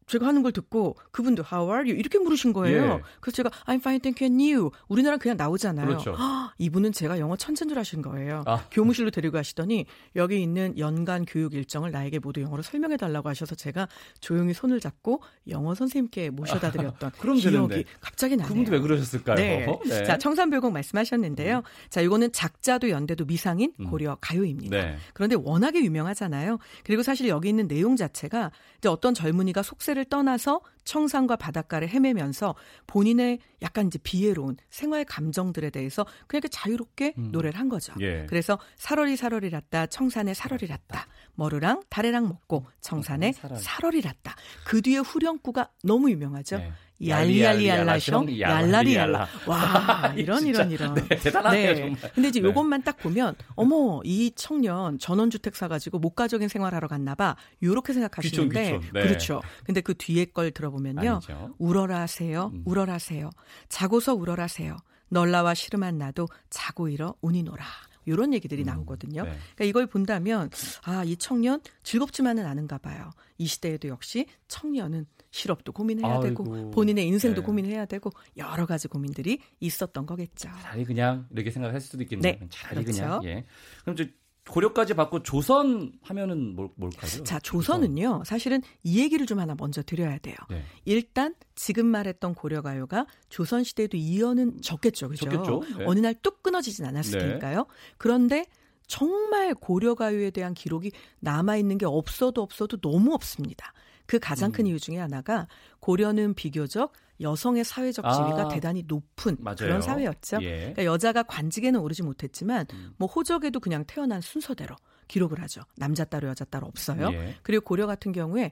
제가 0.07 0.25
하는 0.25 0.41
걸 0.41 0.53
듣고 0.53 0.95
그분도 1.11 1.43
How 1.51 1.69
are 1.69 1.89
you? 1.89 1.99
이렇게 1.99 2.17
물으신 2.17 2.53
거예요. 2.53 2.81
예. 2.81 3.01
그래서 3.19 3.35
제가 3.35 3.49
I'm 3.65 3.75
fine, 3.79 3.99
thank 3.99 4.25
you, 4.25 4.31
and 4.31 4.53
you. 4.53 4.71
우리나라 4.87 5.17
그냥 5.17 5.35
나오잖아요. 5.35 5.85
그렇죠. 5.85 6.15
아, 6.17 6.53
이분은 6.57 6.93
제가 6.93 7.19
영어 7.19 7.35
천재인 7.35 7.67
줄 7.67 7.77
아신 7.77 8.01
거예요. 8.01 8.43
아. 8.45 8.63
교무실로 8.71 9.11
데리고 9.11 9.33
가시더니 9.33 9.85
여기 10.15 10.41
있는 10.41 10.77
연간 10.79 11.25
교육 11.25 11.53
일정을 11.53 11.91
나에게 11.91 12.19
모두 12.19 12.41
영어로 12.41 12.63
설명해 12.63 12.95
달라고 12.95 13.27
하셔서 13.27 13.55
제가 13.55 13.89
조용히 14.21 14.53
손을 14.53 14.79
잡고 14.79 15.21
영어 15.49 15.75
선생님께 15.75 16.29
모셔다 16.29 16.71
드렸던 16.71 17.11
아, 17.13 17.21
기억이 17.21 17.41
되는데. 17.41 17.83
갑자기 17.99 18.37
나네요. 18.37 18.47
그분도 18.47 18.71
왜 18.71 18.79
그러셨을까요? 18.79 19.35
네. 19.35 19.67
네. 19.85 20.03
자, 20.05 20.17
청산별곡 20.17 20.71
말씀하셨는데요. 20.71 21.57
음. 21.57 21.89
자, 21.89 21.99
이거는 21.99 22.31
작자도 22.31 22.89
연대도 22.89 23.25
미상인 23.25 23.73
음. 23.81 23.89
고려 23.89 24.15
가요입니다. 24.21 24.77
네. 24.77 24.95
그런데 25.13 25.35
워낙에 25.35 25.83
유명하잖아요. 25.83 26.59
그리고 26.85 27.03
사실 27.03 27.27
여기 27.27 27.49
있는 27.49 27.67
내용 27.67 27.97
자체가 27.97 28.51
이제 28.77 28.87
어떤 28.87 29.13
젊은이가 29.13 29.63
속세 29.63 29.96
를 29.97 30.05
떠나서 30.05 30.61
청산과 30.83 31.37
바닷가를 31.37 31.89
헤매면서 31.89 32.53
본인의 32.85 33.39
약간 33.63 33.87
이제 33.87 33.97
비애로운 33.97 34.55
생활 34.69 35.03
감정들에 35.05 35.71
대해서 35.71 36.05
그냥 36.27 36.43
자유롭게 36.51 37.15
음. 37.17 37.29
노래를 37.31 37.59
한 37.59 37.67
거죠. 37.67 37.93
예. 37.99 38.27
그래서 38.29 38.59
살월이 38.75 39.17
살월이 39.17 39.49
랐다 39.49 39.87
청산에 39.87 40.35
살월이 40.35 40.67
랐다 40.67 41.07
머루랑 41.33 41.81
다래랑 41.89 42.27
먹고 42.27 42.67
청산에 42.81 43.33
살월이 43.33 44.01
랐다 44.01 44.35
그 44.65 44.83
뒤에 44.83 44.99
후렴구가 44.99 45.71
너무 45.83 46.11
유명하죠. 46.11 46.57
네. 46.59 46.71
얄리얄리얄라숑 47.05 48.39
얄라리얄라 48.39 49.27
와 49.45 50.13
이런 50.17 50.45
이런 50.45 50.71
이런 50.71 50.93
네, 50.95 51.07
대단하네요 51.17 51.73
네. 51.73 51.75
정말. 51.75 52.11
근데 52.13 52.29
이제 52.29 52.39
네. 52.39 52.47
요것만 52.47 52.83
딱 52.83 52.97
보면 52.97 53.35
어머 53.55 54.01
이 54.03 54.31
청년 54.35 54.97
전원주택 54.97 55.55
사가지고 55.55 55.99
목가적인 55.99 56.47
생활하러 56.47 56.87
갔나봐 56.87 57.35
요렇게 57.63 57.93
생각하시는데 57.93 58.63
귀촌, 58.63 58.79
귀촌. 58.79 58.93
네. 58.93 59.07
그렇죠. 59.07 59.41
근데 59.63 59.81
그 59.81 59.93
뒤에 59.95 60.25
걸 60.25 60.51
들어보면요 60.51 61.11
아니죠. 61.11 61.55
울어라세요 61.57 62.51
음. 62.53 62.63
울어라세요 62.65 63.29
자고서 63.69 64.13
울어라세요 64.15 64.77
널라와 65.09 65.53
시름한 65.53 65.97
나도 65.97 66.27
자고 66.49 66.89
일어 66.89 67.15
운이노라. 67.21 67.63
이런 68.05 68.33
얘기들이 68.33 68.63
음, 68.63 68.67
나오거든요. 68.67 69.23
네. 69.23 69.29
그러니까 69.55 69.65
이걸 69.65 69.85
본다면 69.85 70.49
아, 70.83 71.03
이 71.03 71.17
청년 71.17 71.59
즐겁지만은 71.83 72.45
않은가 72.45 72.77
봐요. 72.77 73.09
이 73.37 73.45
시대에도 73.47 73.89
역시 73.89 74.25
청년은 74.47 75.05
실업도 75.37 75.71
고민해야 75.71 76.13
아이고. 76.19 76.23
되고 76.23 76.71
본인의 76.71 77.05
인생도 77.07 77.41
네. 77.41 77.45
고민해야 77.45 77.85
되고 77.85 78.09
여러 78.37 78.65
가지 78.65 78.87
고민들이 78.87 79.39
있었던 79.59 80.05
거겠죠. 80.05 80.49
차라리 80.61 80.83
그냥 80.83 81.27
이렇게 81.31 81.51
생각할 81.51 81.79
수도 81.79 82.01
있겠네요. 82.03 82.33
네. 82.39 82.47
차라리 82.49 82.83
그렇죠. 82.83 83.03
그냥. 83.03 83.23
예. 83.25 83.45
그럼 83.81 83.93
이제 83.93 84.11
고려까지 84.49 84.93
받고 84.93 85.23
조선 85.23 85.91
하면은 86.03 86.55
뭘, 86.55 86.69
뭘까요? 86.75 87.23
자, 87.23 87.37
조선은요. 87.39 88.23
사실은 88.25 88.61
이 88.81 88.99
얘기를 89.01 89.25
좀 89.25 89.39
하나 89.39 89.55
먼저 89.59 89.83
드려야 89.83 90.17
돼요. 90.19 90.35
네. 90.49 90.63
일단 90.85 91.35
지금 91.55 91.85
말했던 91.85 92.33
고려가요가 92.33 93.05
조선 93.29 93.63
시대에도 93.65 93.97
이어는 93.97 94.61
적겠죠. 94.61 95.09
그죠? 95.09 95.29
적겠죠. 95.29 95.63
네. 95.77 95.85
어느 95.85 95.99
날 95.99 96.15
뚝 96.23 96.41
끊어지진 96.43 96.85
않았을 96.85 97.19
네. 97.19 97.25
테니까요. 97.27 97.65
그런데 97.97 98.45
정말 98.87 99.53
고려가요에 99.53 100.31
대한 100.31 100.53
기록이 100.53 100.91
남아 101.19 101.57
있는 101.57 101.77
게 101.77 101.85
없어도 101.85 102.41
없어도 102.41 102.77
너무 102.77 103.13
없습니다. 103.13 103.73
그 104.07 104.19
가장 104.19 104.51
큰 104.51 104.65
음. 104.65 104.71
이유 104.71 104.79
중에 104.79 104.97
하나가 104.97 105.47
고려는 105.79 106.33
비교적 106.33 106.93
여성의 107.19 107.63
사회적 107.63 108.05
지위가 108.05 108.43
아, 108.43 108.47
대단히 108.47 108.83
높은 108.87 109.37
맞아요. 109.39 109.57
그런 109.57 109.81
사회였죠. 109.81 110.39
예. 110.41 110.57
그러니까 110.59 110.85
여자가 110.85 111.23
관직에는 111.23 111.79
오르지 111.79 112.03
못했지만 112.03 112.65
음. 112.73 112.93
뭐 112.97 113.07
호적에도 113.07 113.59
그냥 113.59 113.83
태어난 113.85 114.21
순서대로 114.21 114.75
기록을 115.07 115.41
하죠. 115.41 115.61
남자 115.75 116.05
따로 116.05 116.27
여자 116.27 116.45
따로 116.45 116.67
없어요. 116.67 117.09
예. 117.13 117.35
그리고 117.43 117.63
고려 117.63 117.87
같은 117.87 118.11
경우에 118.11 118.51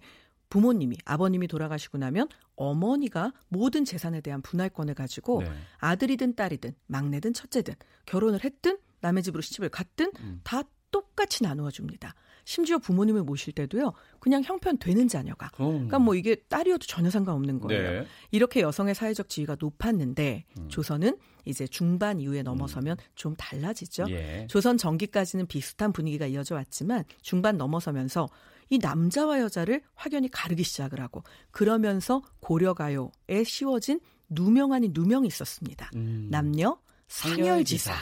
부모님이 0.49 0.97
아버님이 1.05 1.47
돌아가시고 1.47 1.97
나면 1.97 2.27
어머니가 2.55 3.33
모든 3.49 3.83
재산에 3.83 4.21
대한 4.21 4.41
분할권을 4.41 4.93
가지고 4.93 5.41
네. 5.41 5.51
아들이든 5.79 6.35
딸이든 6.35 6.75
막내든 6.87 7.33
첫째든 7.33 7.73
결혼을 8.05 8.43
했든 8.43 8.77
남의 9.01 9.23
집으로 9.23 9.41
시집을 9.41 9.69
갔든 9.69 10.11
음. 10.19 10.41
다 10.43 10.63
똑같이 10.91 11.43
나누어 11.43 11.71
줍니다. 11.71 12.15
심지어 12.45 12.77
부모님을 12.77 13.23
모실 13.23 13.53
때도요. 13.53 13.91
그냥 14.19 14.43
형편 14.43 14.77
되는 14.77 15.07
자녀가. 15.07 15.47
음. 15.59 15.71
그러니까 15.71 15.99
뭐 15.99 16.15
이게 16.15 16.35
딸이어도 16.35 16.85
전혀 16.85 17.09
상관없는 17.09 17.59
거예요. 17.59 18.01
네. 18.01 18.07
이렇게 18.31 18.61
여성의 18.61 18.95
사회적 18.95 19.27
지위가 19.27 19.57
높았는데 19.59 20.45
음. 20.57 20.69
조선은 20.69 21.17
이제 21.43 21.67
중반 21.67 22.19
이후에 22.19 22.43
넘어서면 22.43 22.97
음. 22.97 23.03
좀 23.15 23.35
달라지죠. 23.35 24.05
예. 24.09 24.47
조선 24.49 24.77
전기까지는 24.77 25.47
비슷한 25.47 25.91
분위기가 25.91 26.25
이어져 26.25 26.55
왔지만 26.55 27.03
중반 27.21 27.57
넘어서면서 27.57 28.27
이 28.69 28.77
남자와 28.79 29.41
여자를 29.41 29.81
확연히 29.93 30.29
가르기 30.29 30.63
시작을 30.63 30.99
하고 30.99 31.23
그러면서 31.51 32.21
고려가요에 32.39 33.43
씌워진 33.43 33.99
누명 34.29 34.73
아닌 34.73 34.91
누명이 34.93 35.27
있었습니다. 35.27 35.89
음. 35.95 36.27
남녀 36.31 36.77
상열지사. 37.07 37.93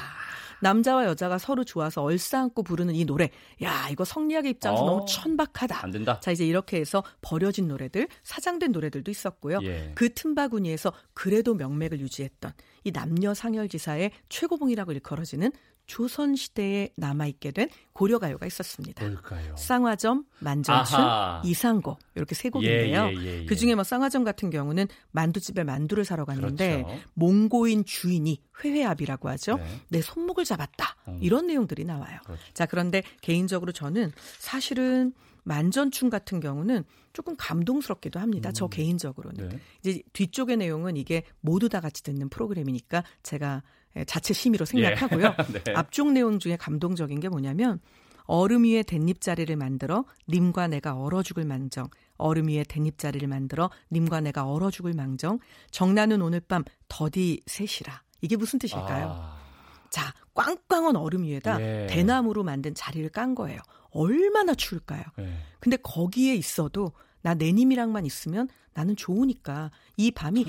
남자와 0.64 1.06
여자가 1.06 1.38
서로 1.38 1.64
좋아서 1.64 2.02
얼싸안고 2.02 2.64
부르는 2.64 2.96
이 2.96 3.06
노래. 3.06 3.30
야, 3.62 3.88
이거 3.92 4.04
성리학의 4.06 4.52
입장에서 4.52 4.82
어, 4.82 4.90
너무 4.90 5.06
천박하다. 5.08 5.84
안 5.84 5.92
된다. 5.92 6.20
자, 6.22 6.32
이제 6.32 6.46
이렇게 6.46 6.78
해서 6.78 7.04
버려진 7.22 7.68
노래들, 7.68 8.08
사장된 8.24 8.72
노래들도 8.72 9.12
있었고요. 9.12 9.60
예. 9.64 9.92
그 9.94 10.14
틈바구니에서 10.14 10.92
그래도 11.14 11.54
명맥을 11.54 12.00
유지했던 12.00 12.54
이 12.86 12.92
남녀 12.92 13.34
상열지사의 13.34 14.12
최고봉이라고 14.30 14.94
일컬어지는 14.94 15.52
조선 15.86 16.36
시대에 16.36 16.90
남아 16.96 17.28
있게 17.28 17.52
된 17.52 17.70
고려 17.92 18.20
가요가 18.20 18.46
있었습니다. 18.46 19.06
뭘까요? 19.06 19.56
쌍화점, 19.58 20.26
만전춘, 20.40 20.96
아하. 21.00 21.42
이상고 21.46 21.98
이렇게 22.16 22.36
세 22.36 22.50
곡인데요. 22.50 23.06
예, 23.06 23.14
예, 23.14 23.18
예, 23.18 23.42
예, 23.42 23.46
그 23.46 23.56
중에 23.56 23.76
뭐 23.76 23.84
쌍화점 23.84 24.24
같은 24.24 24.50
경우는 24.50 24.88
만두집에 25.12 25.64
만두를 25.64 26.06
사러 26.06 26.26
갔는데 26.26 26.84
그렇죠. 26.84 27.02
몽고인 27.16 27.86
주인이 27.86 28.42
회회압이라고 28.64 29.30
하죠. 29.30 29.58
네. 29.58 29.82
내 29.90 30.02
손목을 30.02 30.46
잡았다. 30.46 30.96
음. 31.10 31.20
이런 31.22 31.48
내용들이 31.48 31.86
나와요. 31.86 32.20
그렇죠. 32.26 32.42
자 32.54 32.66
그런데 32.66 33.04
개인적으로 33.22 33.72
저는 33.72 34.12
사실은 34.40 35.14
만전춘 35.44 36.10
같은 36.10 36.40
경우는 36.40 36.86
조금 37.12 37.36
감동스럽기도 37.38 38.20
합니다. 38.20 38.50
음. 38.50 38.54
저 38.54 38.68
개인적으로는. 38.68 39.50
네. 39.50 39.60
이제 39.82 40.02
뒤쪽의 40.14 40.58
내용은 40.58 40.98
이게 40.98 41.24
모두 41.42 41.70
다 41.70 41.80
같이 41.80 42.02
듣는 42.04 42.30
프로그램이니까 42.30 43.04
제가 43.22 43.62
예, 43.66 43.83
자체 44.06 44.34
심의로 44.34 44.66
생략하고요. 44.66 45.36
예. 45.38 45.54
네. 45.64 45.74
앞쪽 45.74 46.12
내용 46.12 46.40
중에 46.40 46.58
감동적인 46.58 47.20
게 47.20 47.30
뭐냐면 47.30 47.80
얼음 48.26 48.64
위에 48.64 48.84
댄잎자리를 48.84 49.56
만들어 49.56 50.06
님과 50.30 50.68
내가 50.68 50.96
얼어 50.96 51.24
죽을 51.24 51.46
망정. 51.46 51.90
얼음 52.18 52.48
위에 52.48 52.64
댄잎자리를 52.64 53.28
만들어 53.28 53.70
님과 53.92 54.22
내가 54.22 54.46
얼어 54.46 54.72
죽을 54.72 54.94
망정. 54.94 55.40
정나는 55.72 56.22
오늘 56.22 56.40
밤 56.40 56.64
더디 56.88 57.42
셋이라. 57.46 58.02
이게 58.22 58.38
무슨 58.38 58.60
뜻일까요? 58.60 59.08
아. 59.10 59.44
자, 59.90 60.14
꽝꽝한 60.34 60.96
얼음 60.96 61.24
위에다 61.24 61.62
예. 61.62 61.88
대나무로 61.88 62.44
만든 62.44 62.74
자리를 62.74 63.10
깐 63.10 63.36
거예요. 63.36 63.60
얼마나 63.92 64.56
추울까요? 64.56 65.04
예. 65.20 65.34
근데 65.60 65.78
거기에 65.78 66.34
있어도 66.36 66.94
나 67.24 67.34
내님이랑만 67.34 68.06
있으면 68.06 68.48
나는 68.76 68.96
좋으니까 68.96 69.72
이 69.98 70.12
밤이 70.12 70.46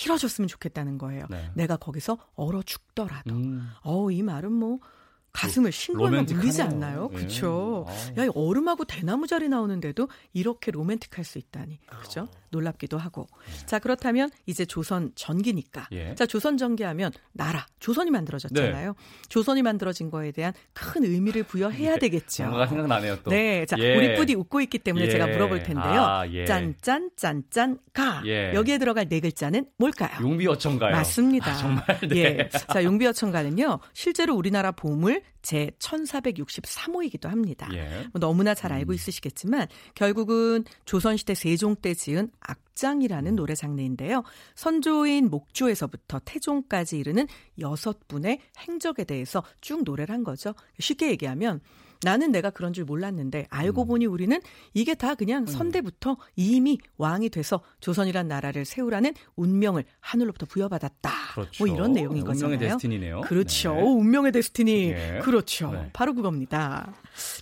길어졌으면 0.00 0.48
좋겠다는 0.48 0.98
거예요. 0.98 1.26
네. 1.30 1.50
내가 1.54 1.76
거기서 1.76 2.18
얼어 2.34 2.62
죽더라도. 2.62 3.34
음. 3.34 3.70
어우, 3.82 4.10
이 4.10 4.22
말은 4.22 4.50
뭐 4.50 4.80
가슴을 5.32 5.72
싱글만 5.72 6.28
울리지 6.28 6.62
않나요? 6.62 7.08
예. 7.12 7.16
그렇죠. 7.16 7.86
야, 8.18 8.26
얼음하고 8.34 8.84
대나무 8.84 9.26
자리 9.26 9.48
나오는데도 9.48 10.08
이렇게 10.32 10.70
로맨틱할 10.70 11.24
수 11.24 11.38
있다니. 11.38 11.78
그렇죠? 11.86 12.28
놀랍기도 12.50 12.98
하고. 12.98 13.28
예. 13.48 13.66
자, 13.66 13.78
그렇다면 13.78 14.30
이제 14.46 14.64
조선 14.64 15.12
전기니까. 15.14 15.88
예. 15.92 16.14
자, 16.16 16.26
조선 16.26 16.56
전기하면 16.56 17.12
나라, 17.32 17.66
조선이 17.78 18.10
만들어졌잖아요. 18.10 18.88
네. 18.88 18.96
조선이 19.28 19.62
만들어진 19.62 20.10
거에 20.10 20.32
대한 20.32 20.52
큰 20.72 21.04
의미를 21.04 21.44
부여해야 21.44 21.94
예. 21.94 21.98
되겠죠. 21.98 22.44
뭔가 22.44 22.66
생각나네요, 22.66 23.22
또. 23.22 23.30
네. 23.30 23.64
자, 23.66 23.76
예. 23.78 23.96
우리 23.96 24.16
뿌디 24.16 24.34
웃고 24.34 24.60
있기 24.62 24.80
때문에 24.80 25.08
제가 25.10 25.28
물어볼 25.28 25.62
텐데요. 25.62 26.02
아, 26.02 26.24
짠짠 26.46 27.10
짠짠 27.16 27.78
가. 27.92 28.22
여기에 28.26 28.78
들어갈 28.78 29.08
네 29.08 29.20
글자는 29.20 29.66
뭘까요? 29.76 30.10
용비어천가요. 30.20 30.90
맞습니다. 30.90 31.52
아, 31.52 31.56
정말. 31.56 31.84
네. 32.08 32.16
예. 32.16 32.48
자, 32.48 32.82
용비어천가는요. 32.82 33.78
실제로 33.92 34.34
우리나라 34.34 34.72
제 35.42 35.70
1463호이기도 35.78 37.28
합니다. 37.28 37.68
예. 37.72 38.08
뭐 38.12 38.20
너무나 38.20 38.54
잘 38.54 38.72
알고 38.72 38.92
음. 38.92 38.94
있으시겠지만 38.94 39.68
결국은 39.94 40.64
조선시대 40.84 41.34
세종 41.34 41.76
때 41.76 41.94
지은 41.94 42.30
악장이라는 42.40 43.32
음. 43.32 43.36
노래 43.36 43.54
장르인데요. 43.54 44.22
선조인 44.54 45.30
목조에서부터 45.30 46.20
태종까지 46.24 46.98
이르는 46.98 47.26
여섯 47.58 48.06
분의 48.08 48.40
행적에 48.58 49.04
대해서 49.04 49.42
쭉 49.60 49.82
노래를 49.84 50.14
한 50.14 50.24
거죠. 50.24 50.54
쉽게 50.78 51.10
얘기하면 51.10 51.60
나는 52.02 52.32
내가 52.32 52.50
그런 52.50 52.72
줄 52.72 52.84
몰랐는데 52.84 53.46
알고 53.50 53.82
음. 53.82 53.88
보니 53.88 54.06
우리는 54.06 54.40
이게 54.74 54.94
다 54.94 55.14
그냥 55.14 55.42
음. 55.42 55.46
선대부터 55.46 56.16
이미 56.36 56.78
왕이 56.96 57.30
돼서 57.30 57.60
조선이란 57.80 58.28
나라를 58.28 58.64
세우라는 58.64 59.14
운명을 59.36 59.84
하늘로부터 60.00 60.46
부여받았다. 60.46 61.10
그렇죠. 61.34 61.64
뭐 61.64 61.74
이런 61.74 61.92
내용인 61.92 62.24
네, 62.24 62.30
운명의 62.30 62.58
데스티니네요. 62.58 63.20
그렇죠. 63.22 63.74
네. 63.74 63.82
운명의 63.82 64.32
데스티니. 64.32 64.88
네. 64.92 65.18
그렇죠. 65.22 65.70
네. 65.72 65.90
바로 65.92 66.14
그겁니다. 66.14 66.92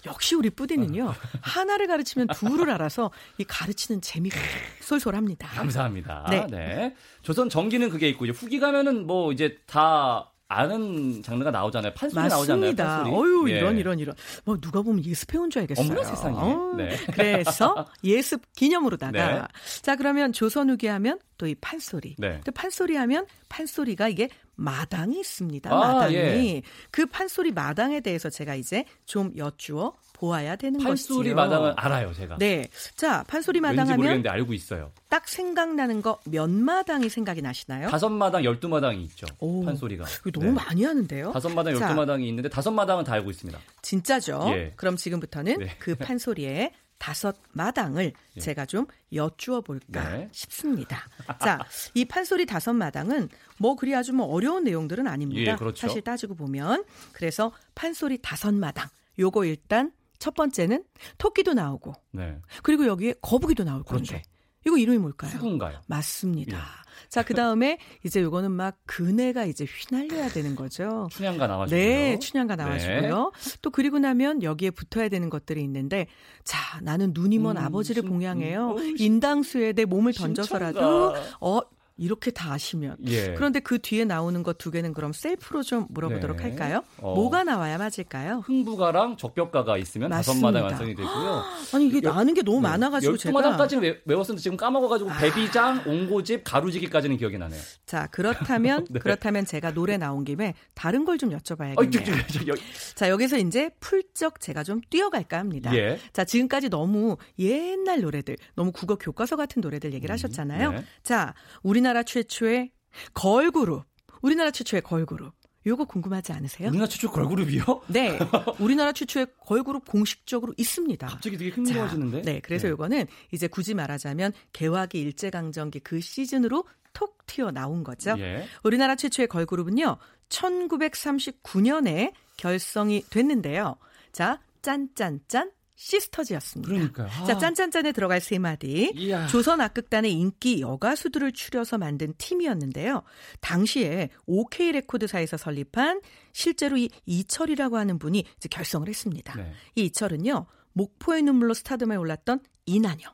역시 0.07 0.35
우리 0.35 0.51
뿌디는요. 0.51 1.15
하나를 1.41 1.87
가르치면 1.87 2.29
둘을 2.29 2.71
알아서 2.71 3.11
이 3.39 3.45
가르치는 3.45 4.01
재미가 4.01 4.39
쏠쏠합니다. 4.81 5.49
감사합니다. 5.49 6.27
네. 6.31 6.47
네. 6.51 6.95
조선 7.23 7.49
전기는 7.49 7.89
그게 7.91 8.09
있고 8.09 8.25
이제 8.25 8.33
후기 8.33 8.59
가면은 8.59 9.07
뭐 9.07 9.33
이제 9.33 9.59
다 9.67 10.33
아는 10.49 11.23
장르가 11.23 11.51
나오잖아요. 11.51 11.93
판소리 11.95 12.27
나오잖아요. 12.27 12.75
판소리. 12.75 13.15
어유 13.15 13.51
예. 13.51 13.59
이런 13.59 13.77
이런 13.77 13.99
이런. 13.99 14.15
뭐 14.45 14.59
누가 14.59 14.81
보면 14.83 15.05
예습해온 15.05 15.51
줄 15.51 15.61
알겠어요. 15.63 15.87
어머나 15.87 16.05
세상에. 16.05 16.37
어, 16.39 16.75
네. 16.77 16.97
그래서 17.13 17.87
예습 18.03 18.41
기념으로다가 18.55 19.13
네. 19.13 19.43
자 19.83 19.95
그러면 19.97 20.33
조선 20.33 20.71
후기 20.71 20.87
하면 20.87 21.19
또 21.37 21.47
이 21.47 21.55
판소리. 21.55 22.17
네. 22.19 22.41
또 22.45 22.53
판소리 22.53 22.97
하면 22.97 23.27
판소리가 23.49 24.09
이게 24.09 24.29
마당이 24.57 25.21
있습니다. 25.21 25.71
아, 25.71 25.75
마당이 25.77 26.15
예. 26.17 26.63
그 26.91 27.07
판소리 27.07 27.53
마당에 27.53 28.01
대해서 28.01 28.29
제가 28.31 28.55
이제 28.55 28.85
좀 29.05 29.33
여쭈어 29.37 29.95
보아야 30.19 30.57
되는 30.57 30.81
판소리 30.81 30.91
것이지요. 30.91 31.17
판소리 31.17 31.35
마당은 31.35 31.73
알아요, 31.77 32.13
제가. 32.13 32.39
네. 32.39 32.69
자, 32.97 33.25
판소리 33.29 33.61
마당 33.61 33.87
하면 33.87 33.97
모르겠는데 33.97 34.29
알고 34.29 34.53
있어요. 34.53 34.91
딱 35.09 35.29
생각나는 35.29 36.03
거 36.03 36.19
몇 36.27 36.49
마당이 36.51 37.09
생각이 37.09 37.43
나시나요? 37.43 37.89
다섯 37.89 38.09
마당, 38.11 38.45
열두 38.45 38.69
마당이 38.69 39.03
있죠. 39.05 39.27
오, 39.39 39.65
판소리가. 39.65 40.05
너무 40.33 40.47
네. 40.47 40.53
많이 40.53 40.85
하는데요. 40.85 41.33
다섯 41.33 41.49
마당, 41.51 41.75
열두 41.75 41.95
마당이 41.95 42.29
있는데 42.29 42.49
다섯 42.49 42.71
마당은 42.71 43.05
다 43.05 43.13
알고 43.15 43.31
있습니다. 43.31 43.59
진짜죠? 43.83 44.45
예. 44.49 44.73
그럼 44.77 44.97
지금부터는 44.97 45.59
네. 45.59 45.77
그 45.79 45.95
판소리에 45.95 46.73
다섯 46.99 47.37
마당을 47.53 48.13
예. 48.37 48.41
제가 48.41 48.67
좀 48.67 48.87
여쭈어 49.13 49.61
볼까 49.61 50.09
네. 50.11 50.29
싶습니다. 50.33 51.09
자, 51.41 51.65
이 51.95 52.05
판소리 52.05 52.45
다섯 52.45 52.73
마당은 52.73 53.29
뭐 53.59 53.77
그리 53.77 53.95
아주 53.95 54.13
뭐 54.13 54.27
어려운 54.27 54.65
내용들은 54.65 55.07
아닙니다. 55.07 55.53
예, 55.53 55.57
그렇죠. 55.57 55.87
사실 55.87 56.03
따지고 56.03 56.35
보면 56.35 56.85
그래서 57.13 57.53
판소리 57.75 58.19
다섯 58.21 58.53
마당 58.53 58.89
요거 59.19 59.45
일단 59.45 59.93
첫 60.19 60.35
번째는 60.35 60.85
토끼도 61.19 61.55
나오고 61.55 61.93
네. 62.13 62.39
그리고 62.63 62.87
여기에 62.87 63.15
거북이도 63.23 63.65
나올 63.65 63.83
그렇죠. 63.83 64.15
건데 64.15 64.23
이거 64.67 64.77
이름이 64.77 64.99
뭘까요? 64.99 65.31
수군가요. 65.31 65.81
맞습니다. 65.87 66.57
예. 66.57 67.09
자, 67.09 67.23
그 67.23 67.33
다음에 67.33 67.79
이제 68.05 68.21
요거는 68.21 68.51
막 68.51 68.77
그네가 68.87 69.45
이제 69.45 69.65
휘날려야 69.65 70.29
되는 70.29 70.57
거죠. 70.57 71.09
춘향가 71.11 71.47
나와주고요. 71.47 71.81
네, 71.81 72.19
춘향가 72.19 72.57
나와주고요. 72.57 73.33
네. 73.35 73.59
또 73.63 73.71
그리고 73.71 73.99
나면 73.99 74.43
여기에 74.43 74.73
붙어야 74.73 75.09
되는 75.09 75.31
것들이 75.31 75.63
있는데, 75.63 76.07
자, 76.45 76.81
나는 76.83 77.13
눈이 77.15 77.39
먼 77.39 77.57
음, 77.57 77.63
아버지를 77.63 78.03
봉양해요. 78.03 78.73
음, 78.73 78.97
인당수에 78.99 79.73
내 79.75 79.85
몸을 79.85 80.13
던져서라도, 80.13 81.15
어, 81.41 81.61
이렇게 81.99 82.31
다 82.31 82.53
아시면. 82.55 82.97
예. 83.07 83.35
그런데 83.35 83.61
그 83.61 83.79
뒤에 83.79 84.05
나오는 84.07 84.43
것 84.43 84.57
두 84.59 84.71
개는 84.71 84.93
그럼 84.95 85.13
셀프로 85.13 85.63
좀 85.63 85.87
물어보도록 85.91 86.39
네. 86.39 86.43
할까요? 86.45 86.83
어. 86.99 87.15
뭐가 87.15 87.45
나와야 87.45 87.77
맞을까요? 87.79 88.43
흥부가랑 88.47 89.17
적벽가가 89.19 89.77
있으면 89.77 90.11
다섯 90.11 90.35
마당 90.35 90.65
완성이 90.65 90.95
되고요. 90.95 91.45
아니 91.75 91.87
이게 91.89 92.01
여, 92.03 92.13
아는 92.13 92.33
게 92.35 92.43
너무 92.43 92.61
네. 92.63 92.69
많아가지고 92.69 93.19
제가 93.19 93.33
마당까지는 93.39 94.01
외웠었는데 94.07 94.41
지금 94.43 94.57
까먹어가지고 94.57 95.11
아. 95.11 95.19
배비장, 95.19 95.83
옹고집, 95.87 96.43
가루지기까지는 96.45 97.19
기억이 97.19 97.37
나네요. 97.39 97.61
자 97.87 98.07
그렇다면 98.09 98.87
네. 98.91 98.99
그렇다면 98.99 99.45
제가 99.45 99.75
노래 99.75 99.97
나온 99.99 100.25
김에 100.25 100.55
다른 100.75 101.05
걸 101.05 101.19
좀 101.19 101.31
여쭤봐야겠네요. 101.31 102.51
어, 102.53 102.55
자 102.95 103.09
여기서 103.09 103.39
이제 103.39 103.71
풀쩍 103.81 104.41
제가 104.41 104.63
좀 104.63 104.81
뛰어갈까 104.89 105.39
합니다. 105.39 105.75
예. 105.75 105.99
자 106.13 106.25
지금까지 106.25 106.69
너무 106.69 107.17
옛날 107.41 108.01
노래들, 108.01 108.37
너무 108.55 108.71
국어 108.73 108.95
교과서 108.97 109.37
같은 109.37 109.61
노래들 109.61 109.93
얘기를 109.93 110.13
음, 110.13 110.15
하셨잖아요. 110.15 110.73
네. 110.73 110.85
자 111.03 111.35
우리나라 111.63 111.88
우리나라 111.89 112.03
최초의 112.03 112.71
걸그룹. 113.15 113.85
우리나라 114.21 114.51
최초의 114.51 114.83
걸그룹. 114.83 115.33
요거 115.65 115.87
궁금하지 115.87 116.35
않으세요? 116.35 116.69
우리나라 116.69 116.87
최초 116.87 117.11
걸그룹이요? 117.11 117.65
네. 117.89 118.19
우리나라 118.61 118.93
최초의 118.93 119.29
걸그룹 119.41 119.89
공식적으로 119.89 120.53
있습니다. 120.59 121.07
갑자기 121.07 121.39
되게 121.39 121.51
흥미로워지는데? 121.51 122.23
네. 122.23 122.41
그래서 122.41 122.67
네. 122.67 122.73
요거는 122.73 123.07
이제 123.33 123.47
굳이 123.49 123.73
말하자면 123.73 124.35
개화기 124.53 125.01
일제강점기 125.01 125.81
그 125.81 126.01
시즌으로 126.01 126.65
톡 126.93 127.25
튀어 127.25 127.53
나온 127.53 127.85
거죠. 127.85 128.15
예. 128.19 128.47
우리나라 128.63 128.95
최초의 128.95 129.29
걸그룹은요. 129.29 129.97
1939년에 130.29 132.13
결성이 132.37 133.03
됐는데요. 133.09 133.77
자, 134.13 134.43
짠짠짠 134.61 135.53
시스터즈였습니다. 135.79 136.69
그러니까요. 136.69 137.09
아. 137.09 137.25
자, 137.25 137.39
짠짠짠에 137.39 137.93
들어갈 137.93 138.21
세 138.21 138.39
마디. 138.39 138.93
이야. 138.97 139.29
조선 139.29 139.61
악극단의 139.61 140.13
인기 140.13 140.61
여가수들을 140.61 141.33
추려서 141.33 141.79
만든 141.79 142.15
팀이었는데요. 142.19 143.05
당시에 143.41 144.11
OK 144.27 144.73
레코드사에서 144.73 145.37
설립한 145.37 146.01
실제로 146.33 146.77
이 146.77 146.89
이철이라고 147.07 147.77
하는 147.77 147.99
분이 147.99 148.25
이제 148.37 148.49
결성을 148.49 148.87
했습니다. 148.89 149.35
네. 149.37 149.53
이 149.77 149.85
이철은요. 149.87 150.47
목포의 150.73 151.23
눈물로 151.23 151.55
스타덤에 151.55 151.95
올랐던 151.95 152.41
이난영. 152.67 153.13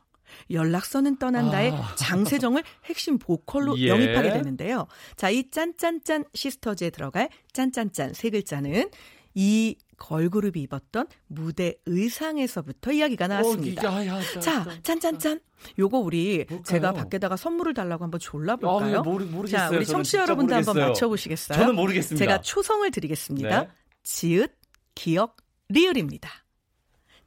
연락서는 0.49 1.17
떠난다의 1.17 1.71
아. 1.71 1.95
장세정을 1.95 2.63
핵심 2.85 3.19
보컬로 3.19 3.77
예. 3.77 3.89
영입하게 3.89 4.31
되는데요. 4.31 4.87
자, 5.15 5.29
이 5.29 5.49
짠짠짠 5.51 6.25
시스터즈에 6.33 6.89
들어갈 6.89 7.29
짠짠짠 7.53 8.13
세 8.13 8.31
글자는 8.31 8.89
이 9.35 9.75
걸그룹이 9.97 10.61
입었던 10.61 11.07
무대 11.27 11.75
의상에서부터 11.85 12.91
이야기가 12.91 13.27
나왔습니다. 13.27 13.89
어, 13.89 14.05
야, 14.05 14.07
야, 14.07 14.21
자, 14.21 14.39
자, 14.39 14.81
짠짠짠. 14.83 15.39
요거 15.79 15.99
우리 15.99 16.45
뭘까요? 16.49 16.63
제가 16.63 16.93
밖에다가 16.93 17.37
선물을 17.37 17.73
달라고 17.73 18.03
한번 18.03 18.19
졸라 18.19 18.55
볼까요? 18.55 18.99
아, 18.99 19.01
모르, 19.01 19.25
모르겠어요. 19.25 19.69
자, 19.69 19.75
우리 19.75 19.85
청취자 19.85 20.21
여러분들 20.23 20.55
한번 20.55 20.77
맞춰 20.77 21.07
보시겠어요? 21.07 21.57
저는 21.57 21.75
모르겠습니다. 21.75 22.23
제가 22.23 22.41
초성을 22.41 22.89
드리겠습니다. 22.91 23.61
네. 23.61 23.69
지읒, 24.03 24.51
기역, 24.95 25.37
리을입니다. 25.69 26.29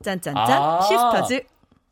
짠짠짠, 0.03 0.37
아~ 0.37 0.81
시스터즈 0.83 1.43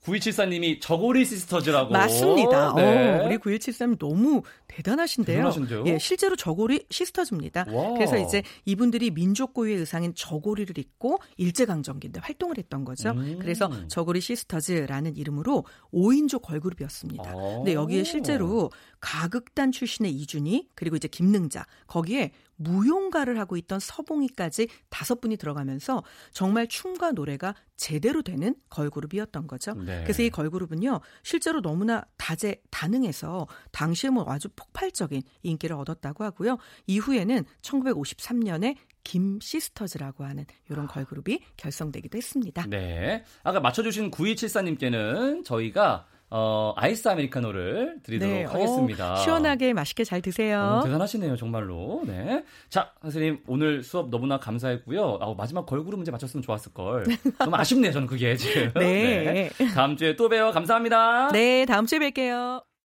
9274님이 0.06 0.80
저고리 0.80 1.24
시스터즈라고. 1.24 1.92
맞습니다. 1.92 2.74
네. 2.76 3.18
어, 3.20 3.26
우리 3.26 3.38
9173님 3.38 3.98
너무 3.98 4.42
대단하신데요. 4.68 5.36
대단하신데요? 5.36 5.84
예, 5.86 5.98
실제로 5.98 6.36
저고리 6.36 6.86
시스터즈입니다. 6.90 7.66
와. 7.68 7.92
그래서 7.94 8.16
이제 8.16 8.42
이분들이 8.64 9.10
민족 9.10 9.52
고유의 9.52 9.78
의상인 9.78 10.14
저고리를 10.14 10.78
입고 10.78 11.18
일제강점기인데 11.36 12.20
활동을 12.20 12.58
했던 12.58 12.84
거죠. 12.84 13.10
음. 13.10 13.38
그래서 13.40 13.70
저고리 13.88 14.20
시스터즈라는 14.20 15.16
이름으로 15.16 15.64
5인조 15.92 16.42
걸그룹이었습니다. 16.42 17.30
아. 17.30 17.34
근데 17.56 17.74
여기에 17.74 18.04
실제로 18.04 18.70
가극단 19.06 19.70
출신의 19.70 20.10
이준희 20.10 20.70
그리고 20.74 20.96
이제 20.96 21.06
김능자 21.06 21.64
거기에 21.86 22.32
무용가를 22.56 23.38
하고 23.38 23.56
있던 23.56 23.78
서봉이까지 23.78 24.66
다섯 24.88 25.20
분이 25.20 25.36
들어가면서 25.36 26.02
정말 26.32 26.66
춤과 26.66 27.12
노래가 27.12 27.54
제대로 27.76 28.22
되는 28.22 28.56
걸그룹이었던 28.68 29.46
거죠. 29.46 29.74
네. 29.74 30.02
그래서 30.02 30.24
이 30.24 30.30
걸그룹은요 30.30 31.00
실제로 31.22 31.62
너무나 31.62 32.04
다재 32.16 32.60
다능해서 32.70 33.46
당시에 33.70 34.10
뭐 34.10 34.24
아주 34.28 34.48
폭발적인 34.56 35.22
인기를 35.44 35.76
얻었다고 35.76 36.24
하고요. 36.24 36.58
이후에는 36.88 37.44
1953년에 37.62 38.74
김 39.04 39.38
시스터즈라고 39.40 40.24
하는 40.24 40.46
이런 40.68 40.88
걸그룹이 40.88 41.38
결성되기도 41.56 42.18
했습니다. 42.18 42.66
네. 42.66 43.22
아까 43.44 43.60
맞춰주신 43.60 44.10
9274님께는 44.10 45.44
저희가 45.44 46.08
어, 46.28 46.72
아이스 46.76 47.08
아메리카노를 47.08 47.98
드리도록 48.02 48.34
네, 48.34 48.44
하겠습니다. 48.44 49.14
오, 49.14 49.16
시원하게 49.16 49.72
맛있게 49.72 50.02
잘 50.04 50.20
드세요. 50.20 50.80
어, 50.80 50.84
대단하시네요, 50.84 51.36
정말로. 51.36 52.02
네. 52.06 52.44
자, 52.68 52.92
선생님, 53.02 53.40
오늘 53.46 53.82
수업 53.82 54.10
너무나 54.10 54.38
감사했고요. 54.38 55.18
아, 55.20 55.34
마지막 55.36 55.66
걸그룹 55.66 55.98
문제 55.98 56.10
맞췄으면 56.10 56.42
좋았을걸. 56.42 57.04
너무 57.38 57.56
아쉽네요, 57.56 57.92
저는 57.92 58.08
그게 58.08 58.36
지금. 58.36 58.72
네. 58.74 59.50
네. 59.56 59.66
다음 59.74 59.96
주에 59.96 60.16
또 60.16 60.28
봬요. 60.28 60.50
감사합니다. 60.50 61.28
네, 61.32 61.64
다음 61.64 61.86
주에 61.86 61.98
뵐게요. 62.00 62.62